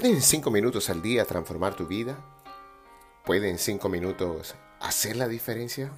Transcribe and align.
¿Pueden 0.00 0.22
cinco 0.22 0.50
minutos 0.50 0.88
al 0.88 1.02
día 1.02 1.26
transformar 1.26 1.76
tu 1.76 1.86
vida? 1.86 2.16
¿Pueden 3.26 3.58
cinco 3.58 3.90
minutos 3.90 4.54
hacer 4.80 5.14
la 5.16 5.28
diferencia? 5.28 5.92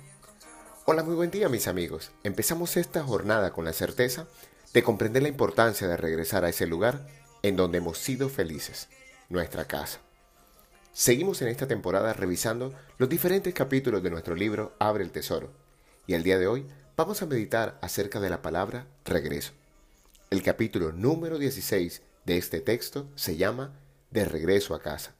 Hola, 0.87 1.05
muy 1.05 1.15
buen 1.15 1.31
día 1.31 1.49
mis 1.49 1.69
amigos. 1.69 2.11
Empezamos 2.25 2.77
esta 2.77 3.05
jornada 3.05 3.53
con 3.53 3.65
la 3.65 3.73
certeza 3.73 4.27
de 4.75 4.83
comprender 4.83 5.23
la 5.23 5.29
importancia 5.29 5.87
de 5.87 5.97
regresar 5.97 6.45
a 6.45 6.49
ese 6.49 6.67
lugar 6.67 7.07
en 7.43 7.55
donde 7.55 7.79
hemos 7.79 7.97
sido 7.97 8.29
felices, 8.29 8.89
nuestra 9.29 9.67
casa. 9.67 10.01
Seguimos 10.93 11.41
en 11.41 11.47
esta 11.47 11.69
temporada 11.69 12.13
revisando 12.13 12.75
los 12.99 13.09
diferentes 13.09 13.55
capítulos 13.55 14.03
de 14.03 14.11
nuestro 14.11 14.35
libro 14.35 14.75
Abre 14.81 15.05
el 15.05 15.13
Tesoro 15.13 15.53
y 16.09 16.15
el 16.15 16.25
día 16.25 16.41
de 16.41 16.49
hoy 16.49 16.67
vamos 16.97 17.23
a 17.23 17.27
meditar 17.27 17.79
acerca 17.83 18.19
de 18.19 18.31
la 18.31 18.43
palabra 18.43 18.85
regreso. 19.05 19.53
El 20.29 20.43
capítulo 20.43 20.91
número 20.91 21.39
16 21.39 22.03
de 22.25 22.37
este 22.37 22.61
texto 22.61 23.07
se 23.15 23.37
llama 23.37 23.79
De 24.13 24.25
regreso 24.25 24.75
a 24.75 24.81
casa. 24.81 25.15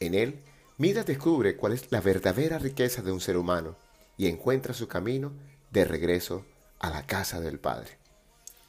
En 0.00 0.14
él, 0.14 0.40
Midas 0.76 1.06
descubre 1.06 1.56
cuál 1.56 1.72
es 1.72 1.90
la 1.90 2.00
verdadera 2.00 2.58
riqueza 2.60 3.02
de 3.02 3.10
un 3.10 3.20
ser 3.20 3.36
humano 3.36 3.76
y 4.16 4.28
encuentra 4.28 4.74
su 4.74 4.86
camino 4.86 5.32
de 5.72 5.84
regreso 5.84 6.44
a 6.78 6.88
la 6.90 7.04
casa 7.04 7.40
del 7.40 7.58
Padre. 7.58 7.98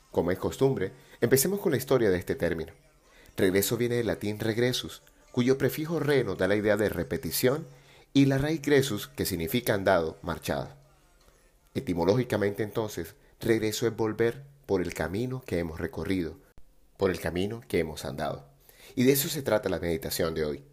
Como 0.09 0.31
es 0.31 0.39
costumbre, 0.39 0.91
empecemos 1.21 1.59
con 1.59 1.71
la 1.71 1.77
historia 1.77 2.09
de 2.09 2.17
este 2.17 2.33
término. 2.33 2.73
Regreso 3.37 3.77
viene 3.77 3.95
del 3.95 4.07
latín 4.07 4.39
regresus, 4.39 5.03
cuyo 5.31 5.59
prefijo 5.59 5.99
re 5.99 6.23
nos 6.23 6.39
da 6.39 6.47
la 6.47 6.55
idea 6.55 6.77
de 6.77 6.89
repetición, 6.89 7.67
y 8.11 8.25
la 8.25 8.39
raíz 8.39 8.63
gresus, 8.63 9.07
que 9.07 9.25
significa 9.25 9.75
andado, 9.75 10.17
marchado. 10.23 10.69
Etimológicamente 11.75 12.63
entonces, 12.63 13.13
regreso 13.39 13.85
es 13.85 13.95
volver 13.95 14.43
por 14.65 14.81
el 14.81 14.95
camino 14.95 15.43
que 15.45 15.59
hemos 15.59 15.79
recorrido, 15.79 16.39
por 16.97 17.11
el 17.11 17.19
camino 17.19 17.61
que 17.67 17.77
hemos 17.77 18.03
andado. 18.03 18.48
Y 18.95 19.03
de 19.03 19.11
eso 19.13 19.29
se 19.29 19.41
trata 19.41 19.69
la 19.69 19.79
meditación 19.79 20.33
de 20.33 20.45
hoy. 20.45 20.63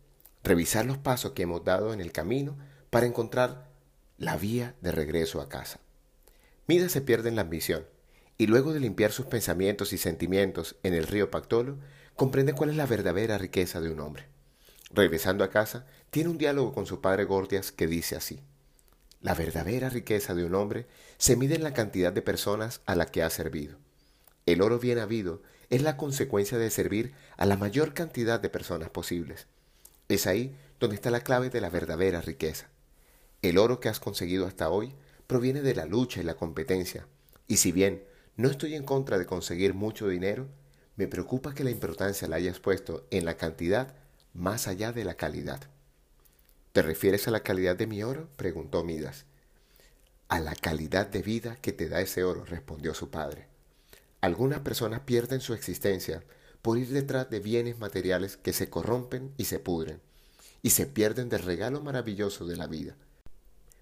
Revisar 0.43 0.87
los 0.87 0.99
pasos 0.99 1.33
que 1.33 1.43
hemos 1.43 1.65
dado 1.65 1.93
en 1.93 2.01
el 2.01 2.13
camino 2.13 2.57
para 2.91 3.07
encontrar 3.07 3.69
la 4.19 4.37
vía 4.37 4.75
de 4.81 4.93
regreso 4.93 5.41
a 5.41 5.49
casa. 5.49 5.81
Mida 6.67 6.89
se 6.89 7.01
pierde 7.01 7.29
en 7.29 7.37
la 7.37 7.43
ambición 7.43 7.85
y 8.39 8.47
luego 8.47 8.73
de 8.73 8.81
limpiar 8.81 9.13
sus 9.13 9.27
pensamientos 9.27 9.93
y 9.93 9.99
sentimientos 9.99 10.77
en 10.83 10.95
el 10.95 11.07
río 11.07 11.31
Pactolo, 11.31 11.79
comprende 12.17 12.53
cuál 12.53 12.71
es 12.71 12.77
la 12.77 12.87
verdadera 12.87 13.39
riqueza 13.39 13.81
de 13.81 13.91
un 13.91 14.01
hombre. 14.01 14.27
Regresando 14.91 15.43
a 15.43 15.51
casa, 15.51 15.87
tiene 16.11 16.31
un 16.31 16.39
diálogo 16.39 16.73
con 16.73 16.87
su 16.87 17.01
padre 17.01 17.25
Gordias 17.25 17.73
que 17.73 17.87
dice 17.87 18.17
así. 18.17 18.41
La 19.21 19.35
verdadera 19.35 19.89
riqueza 19.89 20.35
de 20.35 20.45
un 20.45 20.55
hombre 20.55 20.87
se 21.19 21.37
mide 21.37 21.55
en 21.55 21.63
la 21.63 21.73
cantidad 21.73 22.13
de 22.13 22.23
personas 22.23 22.81
a 22.87 22.95
la 22.95 23.07
que 23.07 23.23
ha 23.23 23.31
servido. 23.31 23.79
El 24.45 24.63
oro 24.63 24.79
bien 24.79 24.99
habido 24.99 25.43
es 25.71 25.83
la 25.83 25.97
consecuencia 25.97 26.59
de 26.59 26.71
servir 26.71 27.15
a 27.37 27.47
la 27.47 27.57
mayor 27.57 27.95
cantidad 27.95 28.41
de 28.41 28.51
personas 28.51 28.91
posibles. 28.91 29.47
Es 30.09 30.27
ahí 30.27 30.57
donde 30.79 30.97
está 30.97 31.11
la 31.11 31.21
clave 31.21 31.51
de 31.51 31.61
la 31.61 31.71
verdadera 31.71 32.21
riqueza. 32.21 32.69
El 33.43 33.59
oro 33.59 33.81
que 33.81 33.89
has 33.89 34.01
conseguido 34.01 34.47
hasta 34.47 34.71
hoy 34.71 34.95
proviene 35.27 35.63
de 35.63 35.75
la 35.75 35.87
lucha 35.87 36.21
y 36.21 36.25
la 36.25 36.35
competencia, 36.35 37.07
y 37.49 37.57
si 37.57 37.73
bien 37.73 38.05
no 38.37 38.49
estoy 38.49 38.75
en 38.75 38.85
contra 38.85 39.19
de 39.19 39.27
conseguir 39.27 39.75
mucho 39.75 40.09
dinero, 40.09 40.49
me 40.97 41.09
preocupa 41.09 41.55
que 41.55 41.65
la 41.65 41.71
importancia 41.71 42.29
la 42.29 42.37
hayas 42.37 42.61
puesto 42.61 43.07
en 43.11 43.25
la 43.25 43.37
cantidad 43.37 43.95
más 44.35 44.69
allá 44.69 44.93
de 44.93 45.05
la 45.05 45.15
calidad. 45.15 45.61
¿Te 46.73 46.83
refieres 46.83 47.27
a 47.27 47.31
la 47.31 47.41
calidad 47.41 47.77
de 47.77 47.87
mi 47.87 48.03
oro? 48.03 48.29
preguntó 48.37 48.85
Midas. 48.85 49.25
A 50.29 50.41
la 50.41 50.55
calidad 50.55 51.07
de 51.07 51.23
vida 51.23 51.57
que 51.57 51.73
te 51.73 51.89
da 51.89 52.01
ese 52.01 52.25
oro, 52.25 52.45
respondió 52.45 52.95
su 52.95 53.11
padre. 53.11 53.49
Algunas 54.21 54.61
personas 54.61 55.01
pierden 55.01 55.41
su 55.41 55.55
existencia 55.55 56.23
por 56.63 56.79
ir 56.79 56.89
detrás 56.89 57.31
de 57.31 57.41
bienes 57.41 57.79
materiales 57.79 58.37
que 58.37 58.53
se 58.53 58.69
corrompen 58.69 59.33
y 59.37 59.45
se 59.45 59.59
pudren, 59.59 60.01
y 60.63 60.71
se 60.71 60.87
pierden 60.87 61.29
del 61.29 61.43
regalo 61.43 61.81
maravilloso 61.81 62.47
de 62.47 62.57
la 62.57 62.67
vida. 62.67 62.97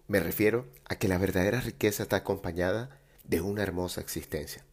Me 0.07 0.21
refiero 0.21 0.67
a 0.85 0.97
que 0.97 1.09
la 1.09 1.17
verdadera 1.17 1.61
riqueza 1.61 2.03
está 2.03 2.17
acompañada 2.17 2.91
de 3.25 3.41
una 3.41 3.63
hermosa 3.63 4.01
existencia. 4.01 4.65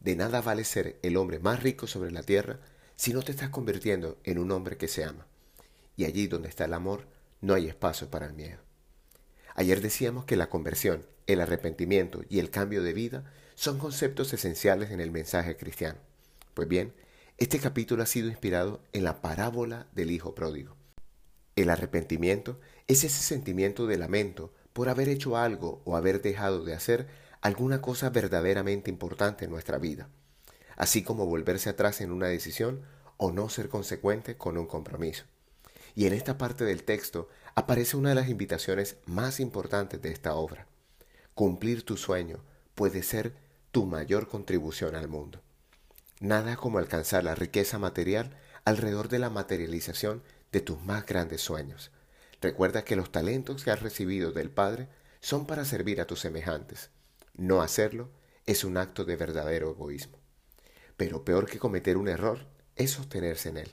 De 0.00 0.16
nada 0.16 0.40
vale 0.40 0.64
ser 0.64 0.98
el 1.02 1.16
hombre 1.16 1.38
más 1.40 1.62
rico 1.62 1.86
sobre 1.86 2.10
la 2.10 2.22
tierra 2.22 2.60
si 2.96 3.12
no 3.12 3.22
te 3.22 3.32
estás 3.32 3.50
convirtiendo 3.50 4.18
en 4.24 4.38
un 4.38 4.50
hombre 4.50 4.76
que 4.76 4.88
se 4.88 5.04
ama. 5.04 5.26
Y 5.96 6.06
allí 6.06 6.26
donde 6.26 6.48
está 6.48 6.64
el 6.64 6.72
amor, 6.72 7.06
no 7.40 7.54
hay 7.54 7.68
espacio 7.68 8.08
para 8.08 8.26
el 8.26 8.32
miedo. 8.32 8.58
Ayer 9.54 9.80
decíamos 9.82 10.24
que 10.24 10.36
la 10.36 10.48
conversión, 10.48 11.04
el 11.26 11.40
arrepentimiento 11.40 12.22
y 12.30 12.38
el 12.38 12.50
cambio 12.50 12.82
de 12.82 12.94
vida 12.94 13.30
son 13.62 13.78
conceptos 13.78 14.32
esenciales 14.32 14.90
en 14.90 15.00
el 15.00 15.12
mensaje 15.12 15.56
cristiano. 15.56 16.00
Pues 16.52 16.66
bien, 16.66 16.92
este 17.38 17.60
capítulo 17.60 18.02
ha 18.02 18.06
sido 18.06 18.26
inspirado 18.26 18.82
en 18.92 19.04
la 19.04 19.22
parábola 19.22 19.86
del 19.92 20.10
Hijo 20.10 20.34
Pródigo. 20.34 20.74
El 21.54 21.70
arrepentimiento 21.70 22.58
es 22.88 23.04
ese 23.04 23.22
sentimiento 23.22 23.86
de 23.86 23.98
lamento 23.98 24.52
por 24.72 24.88
haber 24.88 25.08
hecho 25.08 25.36
algo 25.36 25.80
o 25.84 25.96
haber 25.96 26.22
dejado 26.22 26.64
de 26.64 26.74
hacer 26.74 27.06
alguna 27.40 27.80
cosa 27.80 28.10
verdaderamente 28.10 28.90
importante 28.90 29.44
en 29.44 29.52
nuestra 29.52 29.78
vida, 29.78 30.08
así 30.74 31.04
como 31.04 31.26
volverse 31.26 31.70
atrás 31.70 32.00
en 32.00 32.10
una 32.10 32.26
decisión 32.26 32.82
o 33.16 33.30
no 33.30 33.48
ser 33.48 33.68
consecuente 33.68 34.36
con 34.36 34.58
un 34.58 34.66
compromiso. 34.66 35.22
Y 35.94 36.06
en 36.06 36.14
esta 36.14 36.36
parte 36.36 36.64
del 36.64 36.82
texto 36.82 37.28
aparece 37.54 37.96
una 37.96 38.08
de 38.08 38.16
las 38.16 38.28
invitaciones 38.28 38.96
más 39.06 39.38
importantes 39.38 40.02
de 40.02 40.10
esta 40.10 40.34
obra. 40.34 40.66
Cumplir 41.36 41.84
tu 41.84 41.96
sueño 41.96 42.42
puede 42.74 43.04
ser 43.04 43.40
tu 43.72 43.86
mayor 43.86 44.28
contribución 44.28 44.94
al 44.94 45.08
mundo. 45.08 45.40
Nada 46.20 46.56
como 46.56 46.78
alcanzar 46.78 47.24
la 47.24 47.34
riqueza 47.34 47.78
material 47.78 48.36
alrededor 48.64 49.08
de 49.08 49.18
la 49.18 49.30
materialización 49.30 50.22
de 50.52 50.60
tus 50.60 50.80
más 50.82 51.06
grandes 51.06 51.40
sueños. 51.40 51.90
Recuerda 52.40 52.84
que 52.84 52.96
los 52.96 53.10
talentos 53.10 53.64
que 53.64 53.70
has 53.70 53.80
recibido 53.80 54.30
del 54.30 54.50
Padre 54.50 54.88
son 55.20 55.46
para 55.46 55.64
servir 55.64 56.00
a 56.00 56.06
tus 56.06 56.20
semejantes. 56.20 56.90
No 57.34 57.62
hacerlo 57.62 58.10
es 58.44 58.62
un 58.62 58.76
acto 58.76 59.04
de 59.04 59.16
verdadero 59.16 59.70
egoísmo. 59.70 60.18
Pero 60.98 61.24
peor 61.24 61.46
que 61.46 61.58
cometer 61.58 61.96
un 61.96 62.08
error 62.08 62.46
es 62.76 62.90
sostenerse 62.90 63.48
en 63.48 63.56
él. 63.56 63.72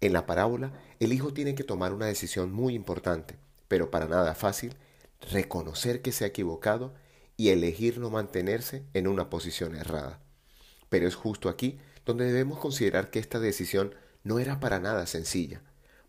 En 0.00 0.12
la 0.14 0.24
parábola, 0.24 0.72
el 0.98 1.12
hijo 1.12 1.34
tiene 1.34 1.54
que 1.54 1.64
tomar 1.64 1.92
una 1.92 2.06
decisión 2.06 2.52
muy 2.52 2.74
importante, 2.74 3.36
pero 3.68 3.90
para 3.90 4.06
nada 4.06 4.34
fácil, 4.34 4.76
reconocer 5.30 6.00
que 6.00 6.12
se 6.12 6.24
ha 6.24 6.28
equivocado 6.28 6.94
y 7.36 7.50
elegir 7.50 7.98
no 7.98 8.10
mantenerse 8.10 8.84
en 8.94 9.06
una 9.08 9.28
posición 9.28 9.74
errada. 9.74 10.20
Pero 10.88 11.06
es 11.06 11.14
justo 11.14 11.48
aquí 11.48 11.78
donde 12.04 12.26
debemos 12.26 12.58
considerar 12.58 13.10
que 13.10 13.18
esta 13.18 13.40
decisión 13.40 13.94
no 14.22 14.38
era 14.38 14.60
para 14.60 14.80
nada 14.80 15.06
sencilla, 15.06 15.62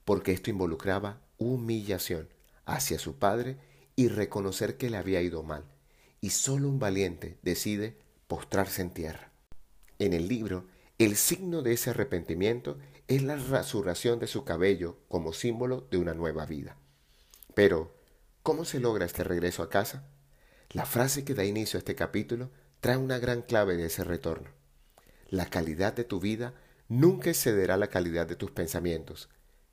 porque 0.05 0.31
esto 0.31 0.49
involucraba 0.49 1.21
humillación 1.37 2.29
hacia 2.65 2.99
su 2.99 3.17
padre 3.17 3.57
y 3.95 4.07
reconocer 4.07 4.77
que 4.77 4.89
le 4.89 4.97
había 4.97 5.21
ido 5.21 5.43
mal, 5.43 5.65
y 6.21 6.29
solo 6.29 6.69
un 6.69 6.79
valiente 6.79 7.37
decide 7.41 7.97
postrarse 8.27 8.81
en 8.81 8.91
tierra. 8.91 9.31
En 9.99 10.13
el 10.13 10.27
libro, 10.27 10.65
el 10.99 11.15
signo 11.15 11.61
de 11.61 11.73
ese 11.73 11.91
arrepentimiento 11.91 12.77
es 13.07 13.23
la 13.23 13.35
rasuración 13.35 14.19
de 14.19 14.27
su 14.27 14.43
cabello 14.43 14.97
como 15.07 15.33
símbolo 15.33 15.87
de 15.89 15.97
una 15.97 16.13
nueva 16.13 16.45
vida. 16.45 16.77
Pero, 17.53 17.95
¿cómo 18.43 18.65
se 18.65 18.79
logra 18.79 19.05
este 19.05 19.23
regreso 19.23 19.63
a 19.63 19.69
casa? 19.69 20.07
La 20.71 20.85
frase 20.85 21.23
que 21.23 21.33
da 21.33 21.45
inicio 21.45 21.77
a 21.77 21.79
este 21.79 21.95
capítulo 21.95 22.51
trae 22.81 22.97
una 22.97 23.19
gran 23.19 23.41
clave 23.41 23.77
de 23.77 23.85
ese 23.85 24.03
retorno. 24.03 24.49
La 25.29 25.45
calidad 25.45 25.93
de 25.93 26.03
tu 26.03 26.19
vida 26.19 26.55
nunca 26.89 27.29
excederá 27.29 27.77
la 27.77 27.87
calidad 27.87 28.27
de 28.27 28.35
tus 28.35 28.51
pensamientos. 28.51 29.29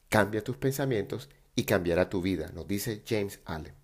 Cambia 0.09 0.45
tus 0.45 0.57
pensamientos 0.57 1.31
y 1.57 1.65
cambiará 1.65 2.09
tu 2.11 2.23
vida, 2.23 2.53
nos 2.55 2.69
dice 2.69 3.03
James 3.05 3.41
Allen. 3.45 3.75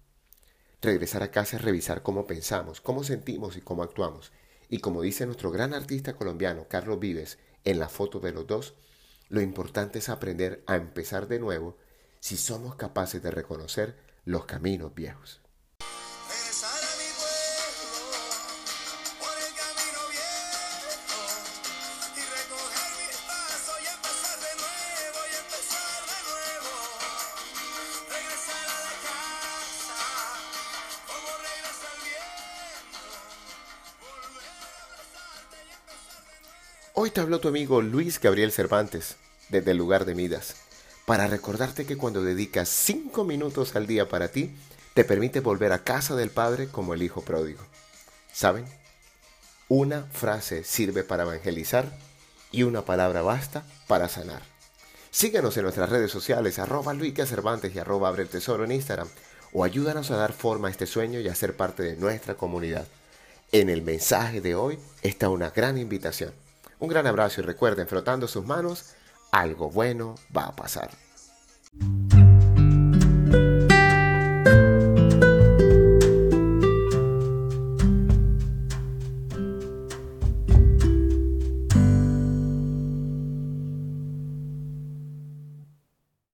Regresar 0.81 1.25
a 1.25 1.33
casa 1.33 1.57
es 1.57 1.63
revisar 1.63 2.03
cómo 2.03 2.29
pensamos, 2.29 2.81
cómo 2.81 3.03
sentimos 3.03 3.57
y 3.57 3.61
cómo 3.61 3.83
actuamos. 3.83 4.33
Y 4.69 4.79
como 4.79 5.03
dice 5.03 5.27
nuestro 5.27 5.51
gran 5.51 5.75
artista 5.75 6.15
colombiano 6.15 6.69
Carlos 6.69 7.01
Vives 7.01 7.39
en 7.65 7.81
la 7.81 7.89
foto 7.89 8.21
de 8.21 8.31
los 8.31 8.47
dos, 8.47 8.75
lo 9.29 9.41
importante 9.41 9.99
es 9.99 10.09
aprender 10.09 10.63
a 10.69 10.77
empezar 10.77 11.27
de 11.27 11.41
nuevo 11.41 11.77
si 12.21 12.37
somos 12.37 12.77
capaces 12.77 13.21
de 13.21 13.33
reconocer 13.33 13.97
los 14.25 14.45
caminos 14.47 14.95
viejos. 14.95 15.41
Hoy 37.03 37.11
te 37.11 37.23
habló 37.23 37.41
tu 37.41 37.49
amigo 37.49 37.81
Luis 37.81 38.21
Gabriel 38.21 38.53
Cervantes, 38.53 39.17
desde 39.49 39.71
el 39.71 39.79
lugar 39.79 40.05
de 40.05 40.15
Midas, 40.15 40.57
para 41.07 41.27
recordarte 41.29 41.87
que 41.87 41.97
cuando 41.97 42.23
dedicas 42.23 42.69
5 42.69 43.25
minutos 43.25 43.75
al 43.75 43.87
día 43.87 44.07
para 44.07 44.29
ti, 44.29 44.55
te 44.93 45.03
permite 45.05 45.41
volver 45.41 45.73
a 45.73 45.83
casa 45.83 46.15
del 46.15 46.29
Padre 46.29 46.69
como 46.69 46.93
el 46.93 47.03
Hijo 47.03 47.23
pródigo. 47.23 47.63
¿Saben? 48.35 48.67
Una 49.67 50.03
frase 50.13 50.63
sirve 50.63 51.03
para 51.03 51.23
evangelizar 51.23 51.91
y 52.53 52.65
una 52.65 52.85
palabra 52.85 53.23
basta 53.23 53.65
para 53.87 54.11
sanar. 54.11 54.43
Síganos 55.11 55.57
en 55.57 55.63
nuestras 55.63 55.89
redes 55.89 56.11
sociales, 56.11 56.59
arroba 56.59 56.93
Luica 56.93 57.25
Cervantes 57.25 57.75
y 57.75 57.79
arroba 57.79 58.11
Abre 58.11 58.25
el 58.25 58.29
Tesoro 58.29 58.65
en 58.65 58.73
Instagram, 58.73 59.09
o 59.55 59.65
ayúdanos 59.65 60.11
a 60.11 60.17
dar 60.17 60.35
forma 60.35 60.69
a 60.69 60.71
este 60.71 60.85
sueño 60.85 61.19
y 61.19 61.29
a 61.29 61.35
ser 61.35 61.57
parte 61.57 61.83
de 61.83 61.97
nuestra 61.97 62.35
comunidad. 62.35 62.87
En 63.53 63.71
el 63.71 63.81
mensaje 63.81 64.43
de 64.43 64.55
hoy 64.55 64.79
está 65.01 65.31
una 65.31 65.49
gran 65.49 65.79
invitación. 65.79 66.35
Un 66.81 66.89
gran 66.89 67.07
abrazo 67.07 67.43
y 67.43 67.45
recuerden, 67.45 67.87
frotando 67.87 68.27
sus 68.27 68.47
manos, 68.47 68.95
algo 69.33 69.71
bueno 69.71 70.15
va 70.35 70.47
a 70.47 70.57
pasar. 70.57 70.91